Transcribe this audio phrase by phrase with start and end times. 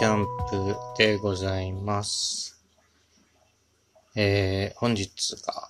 [0.00, 2.58] キャンプでございます。
[4.16, 5.68] えー、本日が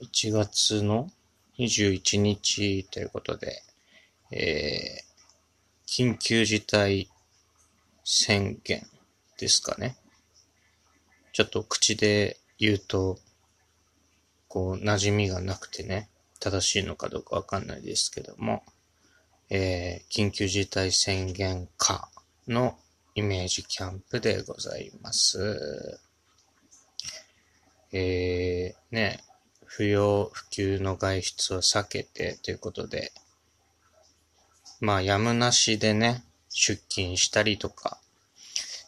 [0.00, 1.10] 1月の
[1.58, 3.64] 21日ということで、
[4.30, 7.10] えー、緊急事態
[8.04, 8.86] 宣言
[9.40, 9.96] ですかね。
[11.32, 13.18] ちょっと口で言うと、
[14.46, 18.62] こう、馴染みがなくてね、正しいのかどうかわかんないですけども、
[19.50, 22.08] えー、緊急事態宣言下
[22.46, 22.78] の
[23.14, 26.00] イメージキャンプでございます。
[27.92, 29.22] えー、ね、
[29.64, 33.12] 不要不急の外出を避けてということで、
[34.80, 37.98] まあ、やむなしでね、出勤したりとか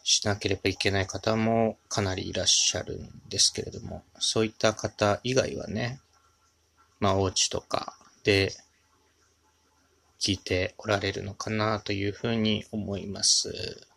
[0.03, 6.01] しなければいけない方もかなりいらっしゃるんですけれども、そういった方以外はね、
[6.99, 8.51] まあ、お家とかで
[10.19, 13.87] 聞いておられるのかなというふうに思います。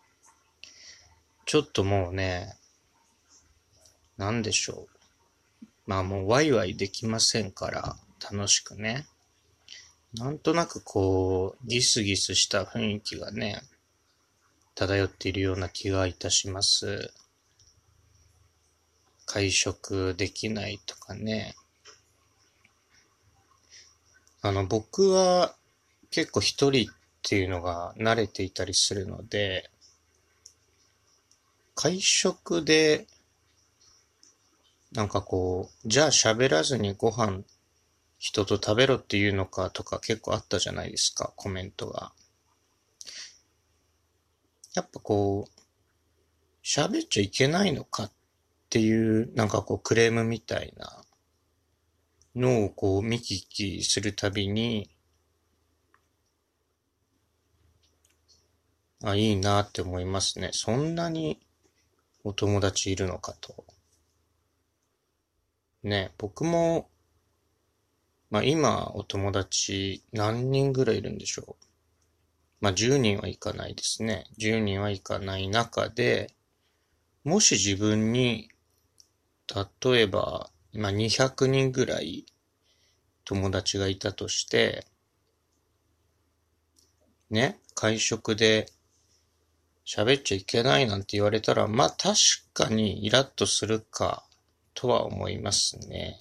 [1.50, 2.54] ちょっともうね、
[4.16, 5.68] なんでしょう。
[5.84, 7.96] まあもうワイワイできませんから、
[8.32, 9.04] 楽しくね。
[10.14, 13.62] なんとなくこう、ギスギスした雰囲気がね、
[14.76, 17.12] 漂っているような気がいたします。
[19.26, 21.56] 会食できないとかね。
[24.40, 25.56] あの、僕は
[26.12, 29.68] 結構一人っていうのが慣れていたりするので、
[31.80, 33.06] 会食で、
[34.92, 37.42] なんかこう、じゃあ喋らずにご飯
[38.18, 42.12] 人と食べろっていうのかとか結構あったじゃないですか、コメントが。
[44.74, 45.60] やっぱこう、
[46.62, 48.12] 喋っちゃいけないのかっ
[48.68, 51.02] ていう、なんかこうクレームみたいな
[52.36, 54.90] のをこう見聞きするたびに、
[59.02, 60.50] あ、いいなって思いますね。
[60.52, 61.40] そんなに
[62.22, 63.64] お友達いるのかと。
[65.82, 66.90] ね、僕も、
[68.30, 71.64] まあ今お友達何人ぐらいいるんでしょう。
[72.60, 74.24] まあ10人はいかないですね。
[74.38, 76.34] 10人はいかない中で、
[77.24, 78.50] もし自分に、
[79.82, 82.26] 例えば、まあ200人ぐらい
[83.24, 84.86] 友達がいたとして、
[87.30, 88.66] ね、会食で
[89.86, 92.14] 喋っちゃいけないなんて言われたら、まあ確
[92.52, 94.24] かにイラッとするか
[94.74, 96.18] とは思いますね。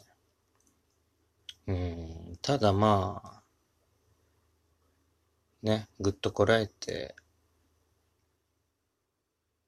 [1.68, 3.42] うん、ただまあ、
[5.62, 7.16] ね、ぐっとこらえて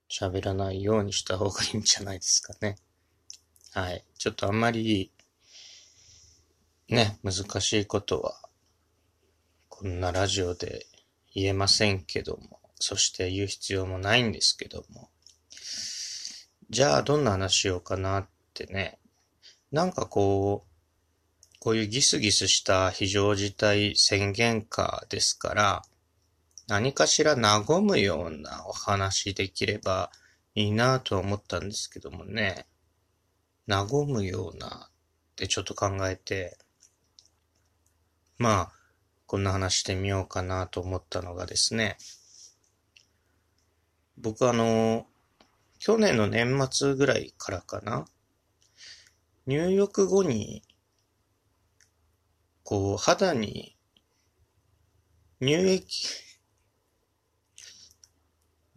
[0.09, 2.77] 喋らないようにした方がいいんじゃないですかね。
[3.73, 4.03] はい。
[4.17, 5.11] ちょっとあんまり
[6.89, 8.41] ね、難しいことは
[9.69, 10.85] こんなラジオで
[11.33, 15.09] 言えませんけども、そして言う必要もないんですけども。
[16.69, 18.99] じゃあ、どんな話しようかなってね。
[19.71, 25.81] なんかこう、こういうギスギスした非常事態宣言下ですから、
[26.67, 30.11] 何かしら和むようなお話できれば
[30.55, 32.65] いいなと思ったんですけどもね。
[33.67, 34.89] 和むようなっ
[35.35, 36.57] てちょっと考えて、
[38.37, 38.71] まあ、
[39.27, 41.97] こんな話してみようかなと思ったのがですね、
[44.21, 45.07] 僕あの、
[45.79, 48.05] 去年の年末ぐらいからかな、
[49.47, 50.63] 入浴後に、
[52.63, 53.75] こう、肌に
[55.41, 56.07] 乳液、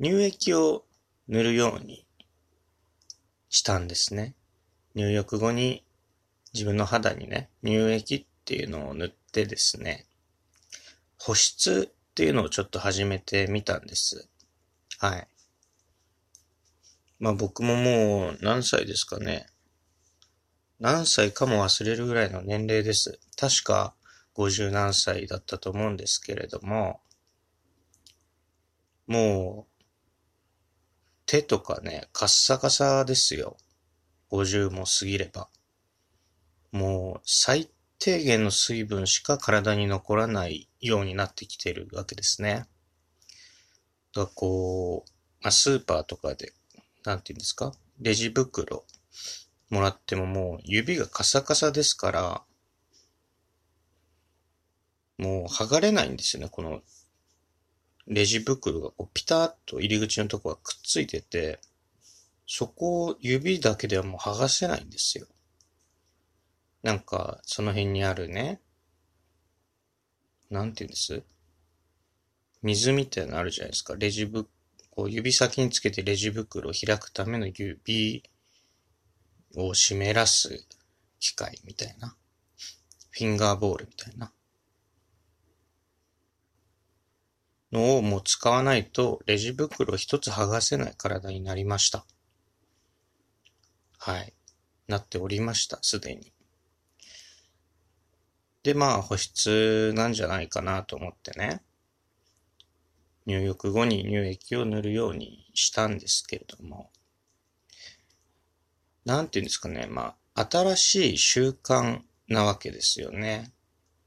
[0.02, 0.86] 乳液を
[1.28, 2.06] 塗るように
[3.50, 4.34] したんですね。
[4.94, 5.84] 入浴後に
[6.54, 10.06] 自分の肌にね、乳液っていうのを塗ってですね、
[11.18, 14.28] 保湿っていうのをちょっと始めてみたんです。
[14.98, 15.33] はい。
[17.18, 19.46] まあ僕ももう何歳ですかね。
[20.80, 23.18] 何歳かも忘れるぐらいの年齢です。
[23.36, 23.94] 確か
[24.34, 27.00] 50何歳だったと思うんですけれども、
[29.06, 29.74] もう
[31.26, 33.56] 手とかね、カッサカサですよ。
[34.30, 35.48] 50も過ぎれば。
[36.72, 42.66] もう最低限の水分しか体に残らないようになってきてるわけですね。
[44.14, 45.10] だこう、
[45.40, 46.52] まあ、スーパーとかで、
[47.04, 47.72] なんて言うんですか？
[48.00, 48.84] レジ袋
[49.70, 52.42] もらってももう指がカサカサですから、
[55.18, 56.48] もう剥がれないんですよね。
[56.50, 56.80] この
[58.06, 61.60] レジ袋がこうピタッと入り口のとこがくっついてて、
[62.46, 65.26] そこを指だけではもう剥がせないんですよ。
[66.82, 68.60] なんか、その辺にあるね、
[70.50, 71.22] なんて言うんです？
[72.62, 73.94] 水みたいなのあるじゃないですか。
[73.96, 74.46] レジぶ、
[74.94, 78.22] こう指先につけてレジ袋を開くための指
[79.56, 80.64] を湿らす
[81.18, 82.14] 機械みたいな。
[83.10, 84.32] フィンガーボールみたいな。
[87.72, 92.04] のをもう使わないとレジ袋一つ剥がせない体になりました。
[93.98, 94.32] はい。
[94.86, 96.32] なっておりました、すでに。
[98.62, 101.62] で、まあ、保湿なんじゃないかなと思ってね。
[103.26, 106.90] 入浴後に乳液を塗るようにしたんですけれども。
[109.04, 109.86] なんていうんですかね。
[109.86, 113.52] まあ、新しい習慣なわけですよね。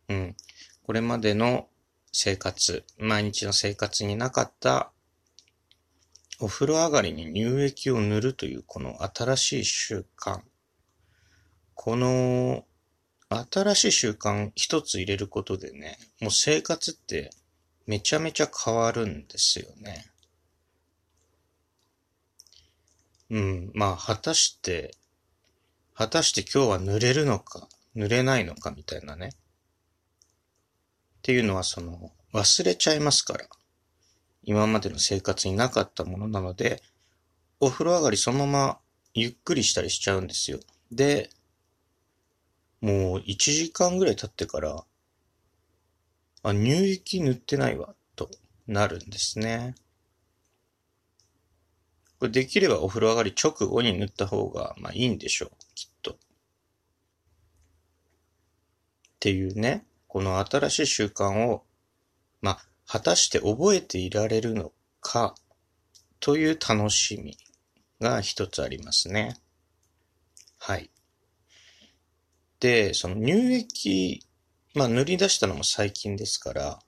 [0.10, 0.36] うん。
[0.84, 1.68] これまでの
[2.12, 4.92] 生活、毎日の生活になかった
[6.40, 10.42] お風呂上がりに乳液を塗るというこの新しい習慣。
[11.74, 12.66] この
[13.30, 17.32] 新しい習慣一つ入れることでね、もう生活って
[17.88, 20.06] めちゃめちゃ変わるんですよね。
[23.30, 24.96] うん、まあ果たして、
[25.96, 29.30] 果たして今日は塗れるのか、塗れないのかみたいなね。
[29.30, 29.32] っ
[31.24, 33.48] ていうのはその、忘れちゃいますから。
[34.44, 36.82] 今までの生活になかったものなので、
[37.60, 38.80] お風呂上がりそのまま
[39.14, 40.60] ゆっくりしたりしちゃうんですよ。
[40.92, 41.30] で、
[42.82, 44.86] もう1時間ぐらい経ってから、
[46.52, 48.30] あ、乳液塗ってないわ、と
[48.68, 49.76] なるんですね。
[52.20, 56.14] これできればお風呂上がり直後に塗った方が、まあいいんでしょう、きっと。
[56.14, 56.16] っ
[59.20, 61.66] ていうね、この新しい習慣を、
[62.42, 64.72] まあ、果たして覚えていられるの
[65.02, 65.36] か、
[66.20, 67.38] という楽しみ
[68.00, 69.38] が一つありますね。
[70.58, 70.90] はい。
[72.60, 74.27] で、その乳液、
[74.78, 76.80] まあ塗り出したのも最近ですから、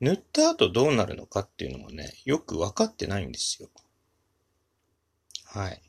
[0.00, 3.68] 塗った後どうなるのかっていうのもね、よくわかってないんですよ。
[5.44, 5.80] はい。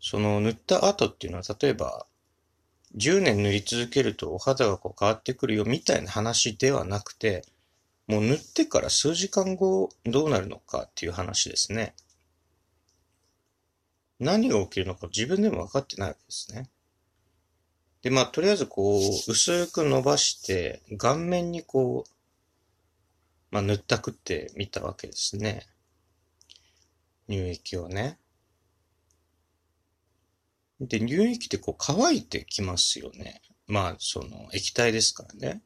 [0.00, 2.08] その塗った後っていうのは、例えば、
[2.96, 7.44] 10年塗り続けるとお肌がこう変わってくるよみたいな話ではなくて、
[8.08, 11.94] もう塗ってから数時間後どうなるのかっていう話ですね。
[14.18, 16.68] 何が起きるのか自分でも分かってないわけですね。
[18.02, 22.10] で、まあ、とりあえずこう、薄く伸ばして、顔面にこう、
[23.52, 25.66] まあ、塗ったくってみたわけですね。
[27.28, 28.18] 乳液をね。
[30.80, 33.40] で、乳液ってこう乾いてきますよね。
[33.68, 35.62] まあ、その液体ですからね。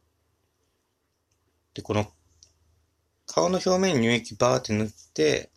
[1.72, 2.06] で、この
[3.26, 5.50] 顔の表面に乳液バーって塗って、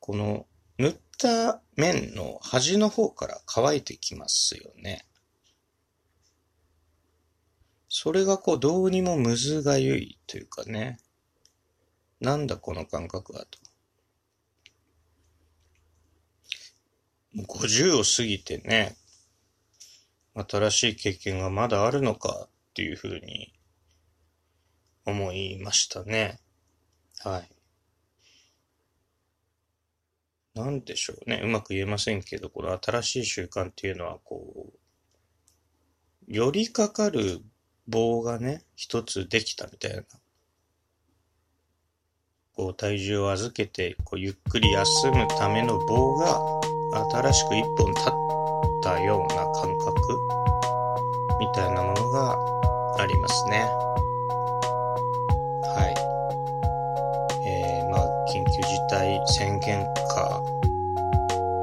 [0.00, 0.46] この
[0.78, 5.04] 塗った面の端の方から乾いてきますよね。
[7.94, 10.98] それがこうどうにもむずがゆいというかね。
[12.20, 13.58] なんだこの感覚はと。
[17.36, 18.96] 50を過ぎてね、
[20.34, 23.52] 新しい経験がまだあるのかっていうふうに
[25.04, 26.40] 思いましたね。
[27.18, 27.50] はい。
[30.54, 31.42] なんでしょうね。
[31.44, 34.78] うまく言えませんけど、この新しい習慣っていうのは、こう、
[36.26, 37.42] 寄りかかる
[37.88, 40.02] 棒がね、一つできたみたいな。
[42.54, 46.40] こう、体重を預けて、こう、ゆっくり休むための棒が、
[47.10, 48.12] 新しく一本立っ
[48.82, 50.18] たような感覚
[51.40, 52.36] みたいなものが
[52.98, 53.60] ありますね。
[55.74, 57.48] はい。
[57.48, 60.42] えー、まあ、緊急事態宣言下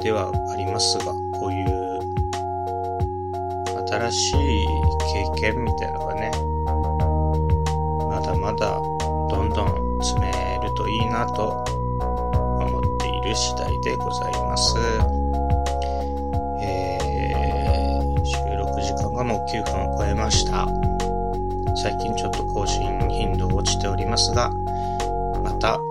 [0.02, 1.89] ではありますが、こういう
[3.90, 4.66] 新しい
[5.36, 6.32] 経験みたいなのがね、
[8.08, 8.80] まだまだ
[9.32, 14.78] どんどん詰めるといいなと思っている次第でございます。
[16.62, 20.68] えー、収録時間がもう9分を超えました。
[21.82, 24.52] 最近ちょっと更新頻度落ちておりますが、
[25.44, 25.89] また、また